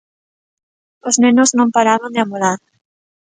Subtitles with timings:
[1.07, 2.59] Os nenos non paraban de amolar